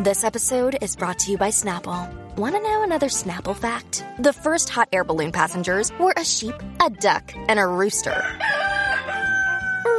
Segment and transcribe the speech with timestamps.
[0.00, 2.08] This episode is brought to you by Snapple.
[2.36, 4.04] Want to know another Snapple fact?
[4.20, 8.14] The first hot air balloon passengers were a sheep, a duck, and a rooster.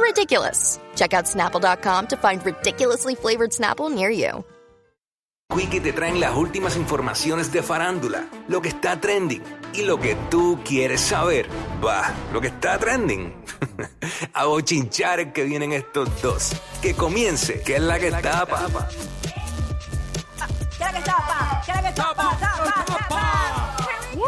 [0.00, 0.80] Ridiculous.
[0.96, 4.42] Check out snapple.com to find ridiculously flavored Snapple near you.
[5.52, 9.42] Quickie te traen las últimas informaciones de farándula, lo que está trending
[9.74, 11.46] y lo que tú quieres saber.
[11.84, 13.34] Va, lo que está trending.
[14.32, 16.52] A bochinchar que vienen estos dos.
[16.80, 18.88] Que comience, que es la que tapa.
[19.22, 19.39] ¿Qué es
[20.92, 21.62] la que tapa?
[21.64, 22.36] ¿Qué es la que tapa?
[22.40, 23.76] Tapa, tapa.
[23.78, 24.26] Here we go,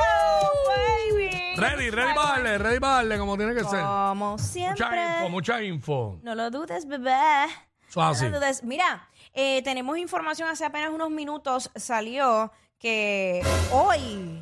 [0.68, 1.56] baby.
[1.56, 3.80] Ready, ready para darle, ready para darle, como tiene que ser.
[3.80, 5.02] Como Mucha siempre.
[5.18, 6.18] info, mucha info.
[6.22, 7.44] No lo dudes, bebé.
[7.88, 8.24] Eso es así.
[8.24, 8.62] No lo dudes.
[8.62, 11.70] Mira, eh, tenemos información hace apenas unos minutos.
[11.74, 14.40] Salió que hoy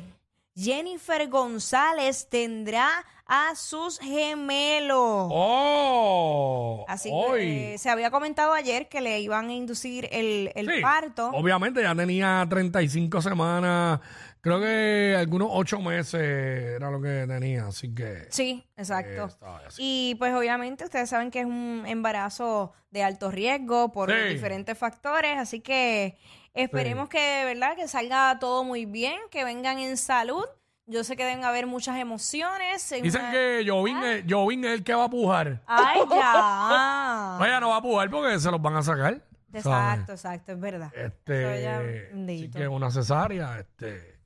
[0.55, 2.89] Jennifer González tendrá
[3.25, 5.29] a sus gemelos.
[5.31, 6.85] ¡Oh!
[6.87, 7.39] Así hoy.
[7.39, 11.29] que eh, se había comentado ayer que le iban a inducir el, el Sí, parto.
[11.33, 13.99] Obviamente ya tenía 35 semanas,
[14.41, 18.27] creo que algunos 8 meses era lo que tenía, así que...
[18.29, 19.27] Sí, exacto.
[19.27, 19.67] Eh.
[19.77, 24.33] Y pues obviamente ustedes saben que es un embarazo de alto riesgo por Sí.
[24.33, 26.17] diferentes factores, así que
[26.53, 27.75] esperemos que, ¿verdad?
[27.75, 30.45] Que salga todo muy bien, que vengan en salud.
[30.87, 32.91] Yo sé que deben haber muchas emociones.
[32.91, 34.13] en Dicen una- que Jovin, Ah.
[34.15, 35.61] es, Jovin es el que va a pujar.
[35.67, 37.37] Ay, ya.
[37.39, 39.21] No, ella no va a pujar porque se los van a sacar.
[39.51, 39.65] ¿sabes?
[39.65, 40.91] exacto, exacto, es verdad.
[40.95, 42.57] Este, Eso ya, así bendito.
[42.59, 44.17] que una cesárea, este,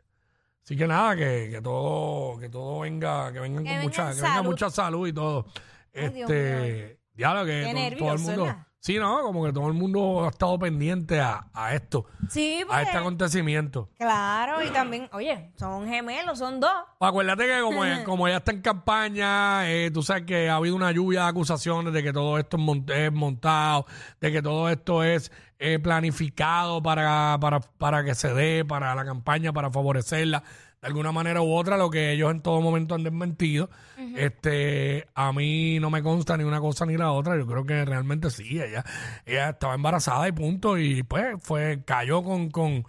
[0.64, 4.04] así que nada, que, que todo, que todo venga, que vengan Que con venga mucha,
[4.04, 4.50] en que venga salud.
[4.52, 5.46] mucha salud y todo.
[5.94, 8.68] Este, diablo, que Qué to- todo, el mundo, ¿verdad?
[8.80, 12.68] Sí, no, como que todo el mundo ha estado pendiente a, a esto, Sí, a
[12.68, 13.90] porque, este acontecimiento.
[13.98, 16.72] claro, y también, oye, son gemelos, son dos.
[17.00, 20.92] Acuérdate que como, como ella está en campaña, eh, tú sabes que ha habido una
[20.92, 23.86] lluvia de acusaciones de que todo esto es, mon- es montado,
[24.22, 29.06] de que todo esto es eh, planificado para, para, para que se dé, para la
[29.06, 30.44] campaña, para favorecerla
[30.86, 33.72] de alguna manera u otra, lo que ellos en todo momento han desmentido.
[34.16, 37.84] este A mí no me consta ni una cosa ni la otra, yo creo que
[37.86, 38.84] realmente sí, ella,
[39.26, 42.86] ella estaba embarazada y punto, y pues fue cayó con, con,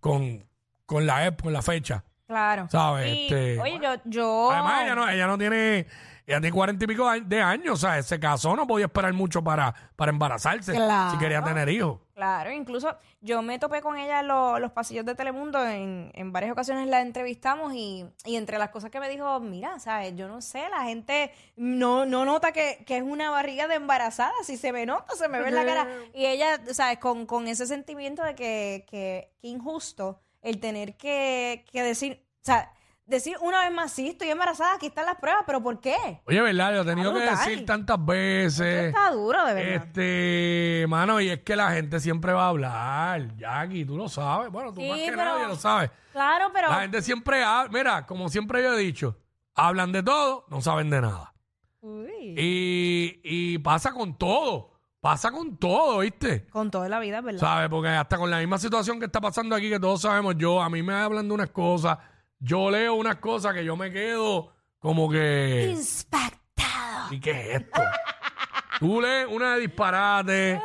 [0.00, 0.44] con,
[0.84, 2.04] con, la, ep- con la fecha.
[2.26, 2.68] Claro.
[2.70, 3.08] ¿Sabes?
[3.08, 4.50] Y, Este, oye, yo, yo.
[4.52, 5.86] Además, ella no, ella no tiene,
[6.26, 9.42] ella tiene cuarenta y pico de- años, o sea, se casó, no podía esperar mucho
[9.42, 11.10] para, para embarazarse Claro.
[11.12, 12.00] si quería tener hijos.
[12.14, 16.32] Claro, incluso yo me topé con ella en lo- los pasillos de Telemundo, en, en
[16.32, 20.14] varias ocasiones la entrevistamos y, y entre las cosas que me dijo, mira, ¿sabes?
[20.16, 24.34] Yo no sé, la gente no, no nota que, que es una barriga de embarazada,
[24.44, 25.88] si se me nota, se me ve en la cara.
[26.12, 26.98] Y ella, ¿sabes?
[26.98, 32.44] Con, con ese sentimiento de que, que, que injusto el tener que, que decir, o
[32.44, 32.70] sea,
[33.10, 35.96] decir una vez más, sí, estoy embarazada, aquí están las pruebas, pero ¿por qué?
[36.26, 36.72] Oye, ¿verdad?
[36.74, 37.36] Lo he tenido que brutal.
[37.38, 38.86] decir tantas veces.
[38.86, 39.84] Está duro, de verdad.
[39.86, 44.50] Este, mano, y es que la gente siempre va a hablar, Jackie, tú lo sabes.
[44.50, 45.90] Bueno, tú Sí, más que pero- nadie lo sabes.
[46.12, 46.68] Claro, pero...
[46.70, 49.18] La gente siempre habla, mira, como siempre yo he dicho,
[49.54, 51.34] hablan de todo, no saben de nada.
[51.82, 56.46] Uy, Y, y pasa con todo, pasa con todo, ¿viste?
[56.48, 57.40] con toda la vida, ¿verdad?
[57.40, 57.68] ¿Sabes?
[57.70, 60.68] Porque hasta con la misma situación que está pasando aquí, que todos sabemos, yo, a
[60.68, 61.96] mí me hablan de unas cosas,
[62.40, 65.68] yo leo unas cosas que yo me quedo como que...
[65.70, 67.12] Inspectado.
[67.12, 67.82] ¿Y qué es esto?
[68.80, 70.62] Tú lees una de disparate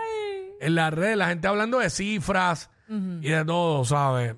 [0.60, 4.36] en la red, la gente hablando de cifras y de todo, ¿sabes?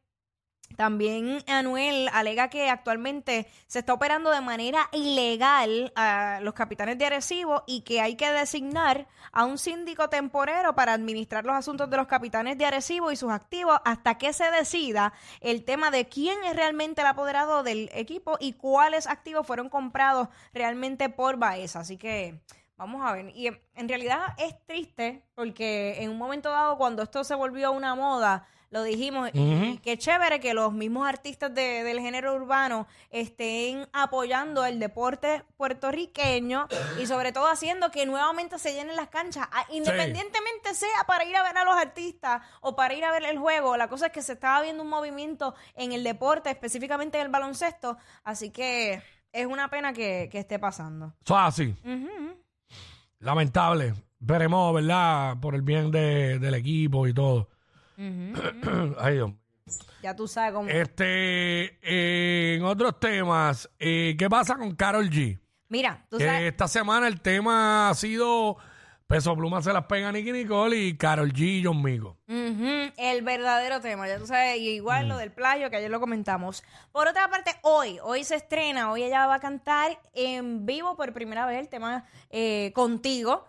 [0.75, 7.05] También Anuel alega que actualmente se está operando de manera ilegal a los capitanes de
[7.05, 11.97] Arecibo y que hay que designar a un síndico temporero para administrar los asuntos de
[11.97, 16.43] los capitanes de Arecibo y sus activos hasta que se decida el tema de quién
[16.43, 21.81] es realmente el apoderado del equipo y cuáles activos fueron comprados realmente por Baeza.
[21.81, 22.41] Así que
[22.77, 23.29] vamos a ver.
[23.35, 27.95] Y en- realidad es triste porque en un momento dado cuando esto se volvió una
[27.95, 33.87] moda, lo dijimos, y qué chévere que los mismos artistas de- del género urbano estén
[33.93, 36.67] apoyando el deporte puertorriqueño
[36.99, 41.35] y sobre todo haciendo que nuevamente se llenen las canchas, Ah, independientemente sea para ir
[41.37, 43.77] a ver a los artistas o para ir a ver el juego.
[43.77, 47.31] La cosa es que se estaba viendo un movimiento en el deporte, específicamente en el
[47.31, 51.13] baloncesto, así que es una pena que, que esté pasando.
[51.23, 51.75] Eso es así.
[53.19, 53.93] Lamentable.
[54.19, 55.37] Veremos, ¿verdad?
[55.39, 57.49] Por el bien de- del equipo y todo.
[58.99, 59.31] Ay, Dios.
[60.01, 60.69] Ya tú sabes cómo...
[60.69, 65.39] Este, eh, en otros temas, eh, ¿qué pasa con Carol G?
[65.69, 66.43] Mira, tú Que sabes...
[66.43, 68.57] esta semana el tema ha sido
[69.07, 72.17] Peso Pluma se las pega a Nicky Nicole y Carol G y John Migo.
[72.27, 75.99] Ujú, el verdadero tema, ya tú sabes, y igual lo del plagio que ayer lo
[75.99, 76.63] comentamos.
[76.91, 81.13] Por otra parte, hoy, hoy se estrena, hoy ella va a cantar en vivo por
[81.13, 83.45] primera vez el tema eh, Contigo,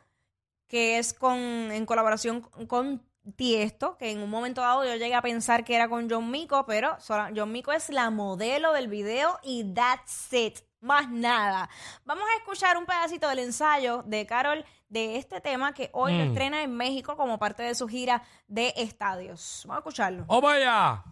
[0.69, 3.03] que es con en colaboración con
[3.37, 6.67] Tiesto, que en un momento dado yo llegué a pensar que era con John Mico,
[6.67, 11.69] pero sola- John Mico es la modelo del video y that's it, más nada.
[12.05, 16.25] Vamos a escuchar un pedacito del ensayo de Carol de este tema que hoy lo
[16.25, 16.29] Mm.
[16.29, 19.62] estrena en México como parte de su gira de estadios.
[19.65, 20.25] Vamos a escucharlo.
[20.29, 21.03] ¡Oh, vaya!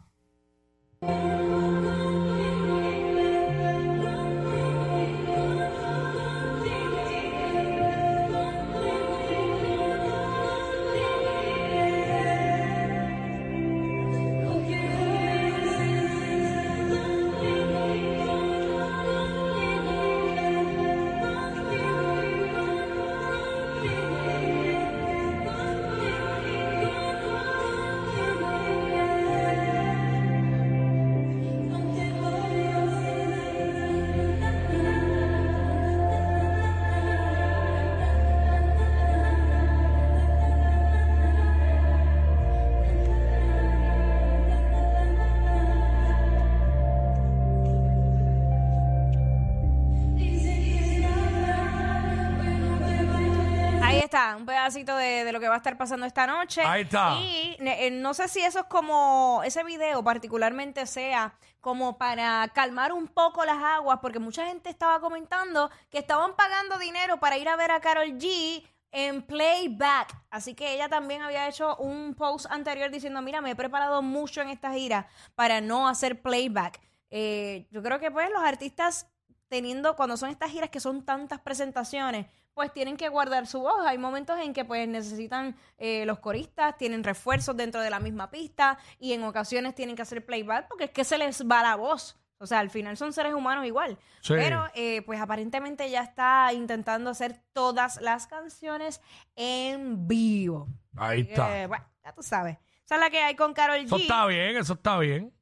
[54.73, 56.63] Pedacito de, de lo que va a estar pasando esta noche.
[56.63, 57.17] Ahí está.
[57.21, 62.93] Y eh, no sé si eso es como, ese video particularmente sea como para calmar
[62.93, 67.49] un poco las aguas, porque mucha gente estaba comentando que estaban pagando dinero para ir
[67.49, 70.15] a ver a Carol G en playback.
[70.31, 74.41] Así que ella también había hecho un post anterior diciendo, mira, me he preparado mucho
[74.41, 76.81] en esta gira para no hacer playback.
[77.11, 79.07] Eh, yo creo que pues los artistas
[79.49, 83.87] teniendo, cuando son estas giras que son tantas presentaciones, pues tienen que guardar su voz.
[83.87, 88.31] Hay momentos en que pues necesitan eh, los coristas, tienen refuerzos dentro de la misma
[88.31, 91.77] pista y en ocasiones tienen que hacer playback porque es que se les va la
[91.77, 92.19] voz.
[92.39, 93.97] O sea, al final son seres humanos igual.
[94.21, 94.35] Sí.
[94.35, 99.01] Pero eh, pues aparentemente ya está intentando hacer todas las canciones
[99.37, 100.67] en vivo.
[100.97, 101.63] Ahí está.
[101.63, 102.59] Eh, bueno, ya tú sabes.
[102.85, 103.85] Esa es la que hay con Carol G.
[103.85, 105.33] Eso está bien, eso está bien.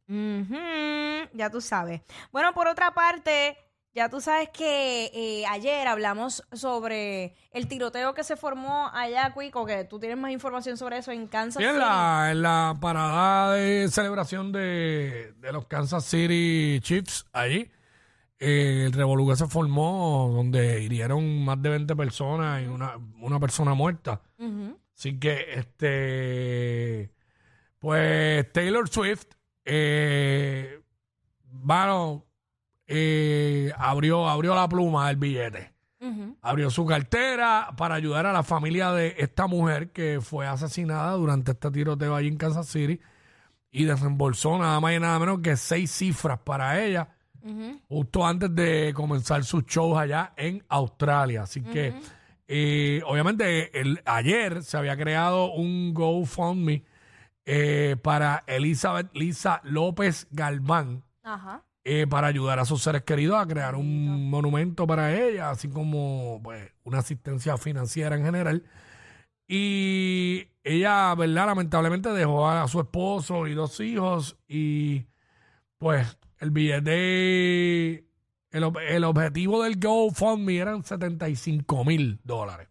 [1.32, 2.02] Ya tú sabes.
[2.32, 3.56] Bueno, por otra parte,
[3.94, 9.66] ya tú sabes que eh, ayer hablamos sobre el tiroteo que se formó allá, Cuico,
[9.66, 11.80] que tú tienes más información sobre eso en Kansas Sí, en City.
[11.84, 17.70] la, en la parada de celebración de, de los Kansas City Chiefs, allí,
[18.38, 23.38] eh, el revolú que se formó donde hirieron más de 20 personas y una, una
[23.40, 24.22] persona muerta.
[24.96, 27.12] Así que, este,
[27.78, 29.26] pues Taylor Swift,
[29.64, 30.80] eh,
[31.44, 32.26] bueno,
[32.92, 35.72] eh, abrió, abrió la pluma del billete.
[36.40, 41.52] Abrió su cartera para ayudar a la familia de esta mujer que fue asesinada durante
[41.52, 42.98] este tiroteo allí en Kansas City
[43.70, 47.10] y desembolsó nada más y nada menos que seis cifras para ella
[47.88, 51.42] justo antes de comenzar sus shows allá en Australia.
[51.42, 51.94] Así que,
[52.48, 56.84] eh, obviamente, el, ayer se había creado un GoFundMe
[57.44, 61.62] eh, para Elizabeth Lisa López Galván Ajá.
[61.84, 66.40] Eh, para ayudar a sus seres queridos a crear un monumento para ella, así como
[66.42, 68.64] pues, una asistencia financiera en general.
[69.48, 71.46] Y ella, ¿verdad?
[71.46, 75.06] Lamentablemente dejó a su esposo y dos hijos y
[75.78, 78.04] pues el billete,
[78.50, 82.68] el, el objetivo del GoFundMe eran 75 mil dólares.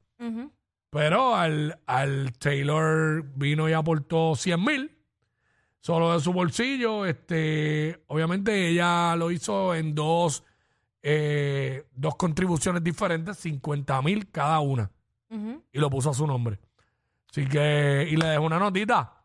[0.91, 4.98] Pero al, al Taylor vino y aportó 100 mil.
[5.79, 7.05] Solo de su bolsillo.
[7.05, 10.43] Este, obviamente ella lo hizo en dos,
[11.01, 14.91] eh, dos contribuciones diferentes, 50 mil cada una.
[15.29, 15.63] Ujú.
[15.71, 16.59] Y lo puso a su nombre.
[17.29, 19.21] Así que, y le dejó una notita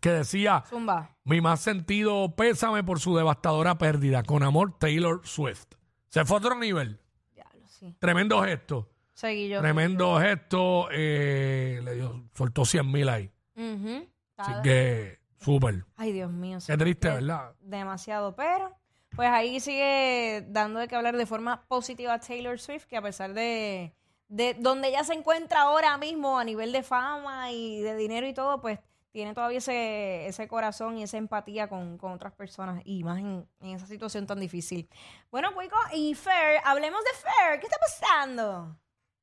[0.00, 1.16] que decía, Zumba.
[1.24, 4.22] mi más sentido pésame por su devastadora pérdida.
[4.22, 5.66] Con amor, Taylor Swift.
[6.08, 6.98] Se fue a otro nivel.
[7.34, 7.94] Diablo, sí.
[7.98, 8.88] Tremendo gesto.
[9.12, 9.60] Seguí yo.
[9.60, 10.88] Tremendo gesto.
[10.92, 13.30] eh, le dio, soltó 100 mil ahí.
[13.56, 14.08] Ujú.
[14.38, 15.84] Así que, súper.
[15.96, 16.58] Ay, Dios mío.
[16.64, 17.54] Qué triste, ¿verdad?
[17.60, 18.72] Demasiado, pero
[19.16, 23.02] pues ahí sigue dando de que hablar de forma positiva a Taylor Swift, que a
[23.02, 23.92] pesar de,
[24.28, 28.34] de donde ella se encuentra ahora mismo a nivel de fama y de dinero y
[28.34, 28.78] todo, pues
[29.10, 33.44] tiene todavía ese, ese corazón y esa empatía con, con otras personas y más en,
[33.60, 34.88] en esa situación tan difícil.
[35.32, 37.58] Bueno, Cuico y Fer, hablemos de Fer.
[37.58, 38.76] ¿Qué está pasando?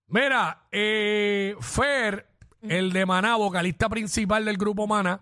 [0.07, 2.27] Mira, eh, Fer,
[2.61, 5.21] el de Maná, vocalista principal del grupo Maná,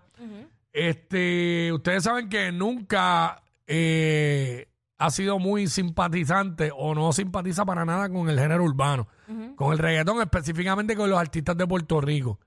[0.75, 4.67] este, ustedes saben que nunca eh,
[4.98, 9.08] ha sido muy simpatizante o no simpatiza para nada con el género urbano,
[9.55, 12.39] con el reggaetón, específicamente con los artistas de Puerto Rico.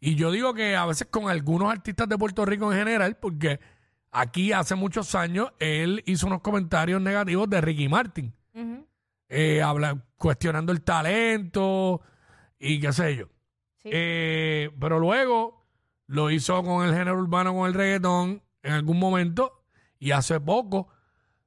[0.00, 3.60] Y yo digo que a veces con algunos artistas de Puerto Rico en general, porque
[4.10, 8.34] aquí hace muchos años él hizo unos comentarios negativos de Ricky Martin
[9.28, 12.02] eh, habla, cuestionando el talento
[12.58, 13.26] y qué sé yo.
[13.82, 13.88] Sí.
[13.90, 15.61] Eh, pero luego
[16.12, 19.62] lo hizo con el género urbano, con el reggaetón en algún momento
[19.98, 20.88] y hace poco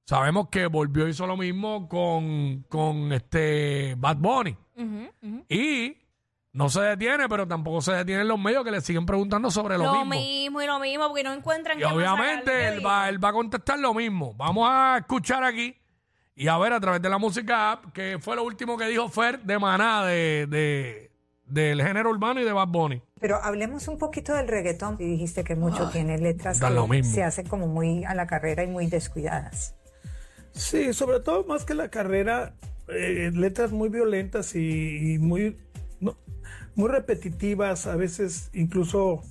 [0.06, 4.58] sabemos que volvió y hizo lo mismo con, con este Bad Bunny.
[5.50, 5.98] Y
[6.52, 9.86] no se detiene, pero tampoco se detienen los medios que le siguen preguntando sobre lo,
[9.86, 10.16] Lo mismo.
[10.16, 13.34] mismo y lo mismo, porque no encuentran Y qué obviamente él va, él va a
[13.34, 14.34] contestar lo mismo.
[14.36, 15.76] Vamos a escuchar aquí
[16.36, 19.08] y a ver a través de la música app, que fue lo último que dijo
[19.10, 21.12] Fer de Maná, de, de-
[21.48, 23.02] del género urbano y de Bad Bunny.
[23.20, 24.98] Pero hablemos un poquito del reggaetón.
[25.00, 27.14] Y dijiste que mucho tiene letras da lo que mismo.
[27.14, 29.76] se hacen como muy a la carrera y muy descuidadas.
[30.54, 32.56] Sí, sobre todo más que la carrera,
[32.88, 35.58] eh, letras muy violentas y, y muy,
[36.00, 36.18] no,
[36.76, 39.22] muy repetitivas, a veces incluso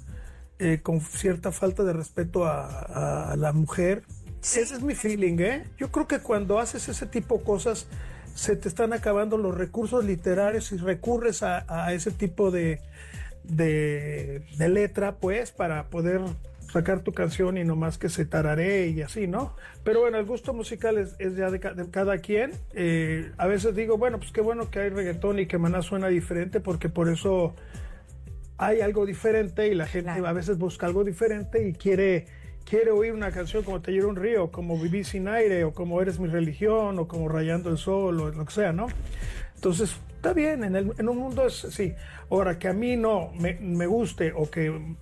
[0.58, 4.02] eh, con cierta falta de respeto a, a- a la mujer.
[4.40, 5.64] Ese es mi feeling, ¿eh?
[5.78, 7.86] Yo creo que cuando haces ese tipo de cosas
[8.34, 12.80] se te están acabando los recursos literarios y recurres a, a ese tipo de,
[13.44, 16.20] de, de letra, pues, para poder
[16.72, 19.54] sacar tu canción y no más que se tararee y así, ¿no?
[19.84, 22.50] Pero bueno, el gusto musical es, es ya de, ca- de cada quien.
[22.72, 26.08] Eh, a veces digo, bueno, pues qué bueno que hay reggaetón y que Maná suena
[26.08, 27.54] diferente porque por eso
[28.56, 30.26] hay algo diferente y la gente Claro.
[30.26, 32.26] a veces busca algo diferente y quiere,
[32.64, 36.18] quiere oír una canción como Te un río, como Viví sin aire o como Eres
[36.18, 38.86] mi religión o como Rayando el sol o lo que sea, ¿no?
[39.54, 41.94] Entonces, está bien, en, el- en un mundo es sí.
[42.30, 44.96] Ahora, que a mí no me, me guste o que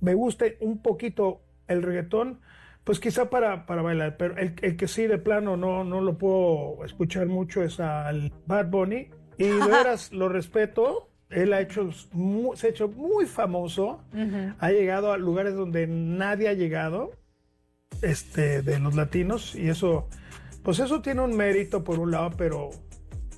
[0.00, 2.40] me guste un poquito el reggaetón,
[2.84, 6.18] pues quizá para, para bailar, pero el, el que sí de plano no, no lo
[6.18, 11.08] puedo escuchar mucho es al Bad Bunny y de veras lo respeto.
[11.30, 14.00] Él ha hecho, mu- se ha hecho muy famoso,
[14.58, 17.12] ha llegado a lugares donde nadie ha llegado,
[18.02, 20.08] este, de los latinos, y eso,
[20.62, 22.70] pues eso tiene un mérito por un lado, pero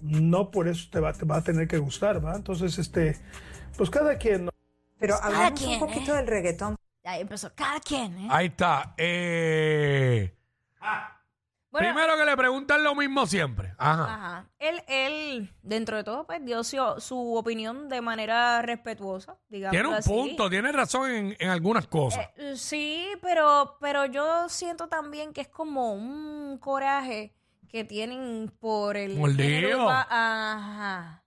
[0.02, 2.36] no por eso te va, te va a tener que gustar, ¿va?
[2.36, 3.16] Entonces, este,
[3.76, 4.50] pues cada quien, ¿no?
[4.98, 6.76] Pero hablemos quien, un poquito del reggaetón.
[7.04, 8.28] Ahí empezó cada quien, ¿eh?
[8.30, 8.94] Ahí está.
[8.96, 10.34] Eh,
[11.78, 13.74] Bueno, primero que le preguntan lo mismo siempre.
[13.78, 14.04] Ajá.
[14.14, 14.46] Ajá.
[14.58, 19.72] Él, él, dentro de todo, pues dio su, su opinión de manera respetuosa, digamos.
[19.72, 20.08] Tiene un así.
[20.10, 22.28] punto, tiene razón en, en algunas cosas.
[22.36, 27.32] Eh, sí, pero, pero yo siento también que es como un coraje
[27.68, 29.18] que tienen por el.
[29.74, 31.22] Urba- Ajá.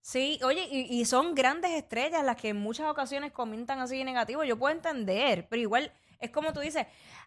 [0.00, 4.04] Sí, oye, y, y son grandes estrellas las que en muchas ocasiones comentan así de
[4.04, 4.44] negativo.
[4.44, 5.92] Yo puedo entender, pero igual
[6.24, 6.86] es como tú dices,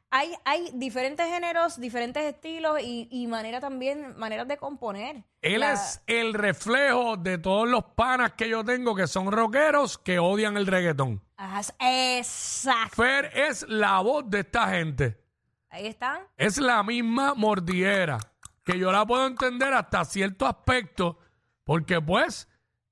[0.10, 5.24] hay, hay diferentes géneros, diferentes estilos y, y manera también, maneras de componer.
[5.42, 9.98] Él La- es el reflejo de todos los panas que yo tengo que son rockeros
[9.98, 11.22] que odian el reggaetón.
[11.36, 12.96] Ajá, exacto.
[12.96, 15.22] Fer es la voz de esta gente.
[15.70, 16.22] Ahí están.
[16.38, 18.18] Es la misma mordiguera.
[18.64, 21.20] Que yo la puedo entender hasta cierto aspecto.
[21.64, 22.48] Porque pues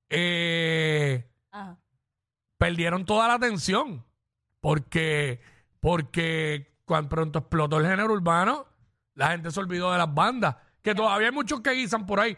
[0.09, 1.77] eh, Ajá.
[2.57, 4.05] perdieron toda la atención.
[4.59, 5.39] Porque,
[5.85, 8.65] porque cuando pronto explotó el género urbano,
[9.13, 10.55] la gente se olvidó de las bandas.
[10.81, 12.35] Que todavía hay muchos que guisan por ahí.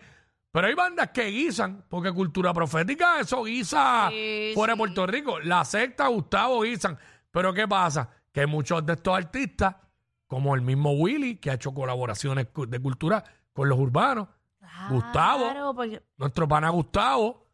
[0.52, 4.80] Pero hay bandas que guisan, porque cultura profética, eso guisa Sí, fuera de sí.
[4.80, 5.40] Puerto Rico.
[5.40, 6.98] La secta, Gustavo, guisan.
[7.32, 8.10] Pero ¿qué pasa?
[8.34, 9.78] Que muchos de estos artistas,
[10.28, 13.24] como el mismo Willy, que ha hecho colaboraciones de cultura
[13.54, 14.28] con los urbanos,
[14.90, 15.52] Gustavo.
[15.52, 17.47] Claro, porque- nuestro pana Gustavo,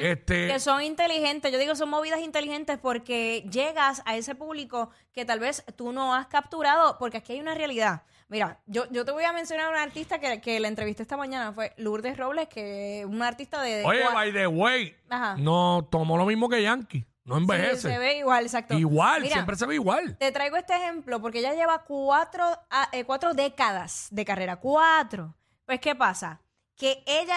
[0.00, 5.24] Este, Que son inteligentes, yo digo son movidas inteligentes porque llegas a ese público que
[5.24, 8.02] tal vez tú no has capturado, porque aquí hay una realidad.
[8.28, 11.52] Mira, yo, yo te voy a mencionar una artista que, que la entrevisté esta mañana,
[11.52, 13.78] fue Lourdes Robles, que es una artista de...
[13.78, 15.34] de oye, by the way, Ajá.
[15.38, 17.04] no tomó lo mismo que Yankee.
[17.24, 17.80] No Sí, envejece.
[17.90, 18.78] se ve igual, exacto.
[18.78, 20.16] Igual, Mira, siempre se ve igual.
[20.16, 24.56] Te traigo este ejemplo porque ella lleva cuatro, ah, eh, cuatro décadas de carrera.
[24.56, 25.34] Cuatro.
[25.66, 26.40] Pues, ¿qué pasa?
[26.74, 27.36] Que ella,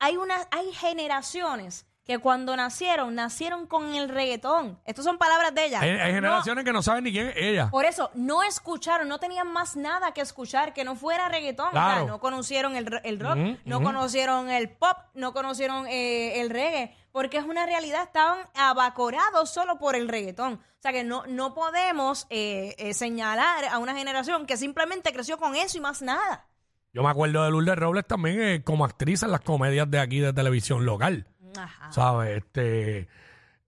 [0.00, 4.80] hay unas, hay generaciones que cuando nacieron, nacieron con el reggaetón.
[4.84, 5.80] Estas son palabras de ella.
[5.80, 7.68] Hay, hay No, generaciones que no saben ni quién es ella.
[7.70, 11.68] por eso, no escucharon, no tenían más nada que escuchar que no fuera reggaetón.
[11.68, 12.06] O sea, Claro.
[12.06, 17.36] no conocieron el, el rock, no conocieron el pop, no conocieron eh, el reggae, porque
[17.36, 20.54] es una realidad, estaban abacorados solo por el reggaetón.
[20.54, 25.38] O sea que no, no podemos eh, eh, señalar a una generación que simplemente creció
[25.38, 26.46] con eso y más nada.
[26.92, 30.18] Yo me acuerdo de Lourdes Robles también eh, como actriz en las comedias de aquí
[30.20, 31.26] de televisión local.
[31.56, 31.92] Ajá.
[31.92, 32.38] ¿Sabes?
[32.38, 33.08] Este.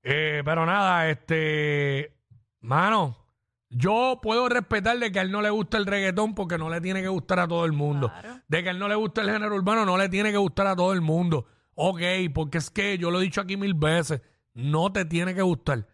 [0.02, 2.12] eh, pero nada, este.
[2.60, 3.16] Mano,
[3.70, 6.80] yo puedo respetar de que a él no le gusta el reggaetón porque no le
[6.80, 8.08] tiene que gustar a todo el mundo.
[8.08, 8.40] Claro.
[8.48, 10.66] De que a él no le gusta el género urbano, no le tiene que gustar
[10.66, 11.46] a todo el mundo.
[11.74, 12.00] Ok,
[12.34, 14.20] porque es que yo lo he dicho aquí mil veces,
[14.54, 15.86] no te tiene que gustar.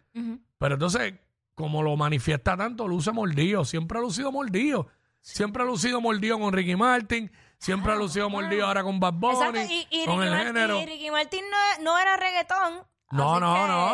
[0.57, 1.13] Pero entonces,
[1.55, 3.63] como lo manifiesta tanto, luce mordido.
[3.63, 4.87] Siempre ha lucido mordido.
[5.21, 7.31] Siempre ha lucido mordido con Ricky Martin.
[7.57, 9.59] Siempre ha lucido mordido ahora con Bad Bunny.
[9.59, 10.79] Exacto, y, y con Ricky el Martin, género.
[10.81, 12.87] y Ricky Martin no, no era reggaetón.
[13.11, 13.41] No, así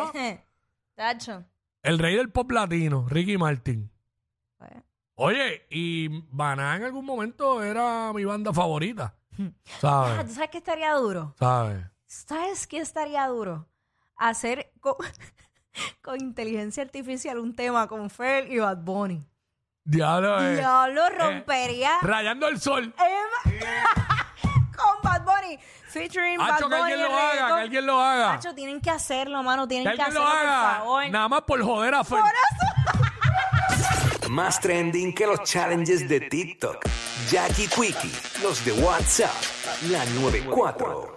[0.07, 0.45] no, que-
[0.95, 1.43] Tacho.
[1.81, 3.91] El rey del pop latino, Ricky Martin.
[4.57, 4.71] Pues,
[5.15, 9.15] Oye, y Baná en algún momento era mi banda favorita.
[9.37, 9.51] Ah,
[9.81, 10.27] ¿Sabes?
[10.27, 11.35] ¿tú sabes qué estaría duro?
[11.37, 11.85] ¿Sabes?
[12.05, 13.67] ¿Sabes qué estaría duro?
[14.15, 14.95] Hacer con,
[16.01, 19.25] con inteligencia artificial un tema con Fer y Bad Bunny.
[19.87, 20.55] Diablo, eh.
[20.57, 22.85] Diablo, rompería Rayando el sol.
[22.97, 23.51] em-
[24.75, 25.59] con Bad Bunny.
[25.89, 26.91] Featuring Bad Hacho, que Bunny.
[26.91, 27.55] alguien el lo haga, reggaetón.
[27.57, 28.33] que alguien lo haga.
[28.33, 29.67] Hacho, tienen que hacerlo, mano.
[29.67, 30.77] Tienen Que que, alguien lo hacerlo, por haga.
[30.79, 31.09] favor.
[31.09, 32.19] Nada más por joder a Fer.
[34.29, 36.83] Más trending que los challenges de TikTok.
[37.29, 38.11] Jackie Quickie,
[38.41, 39.31] los de WhatsApp,
[39.89, 41.13] la 94.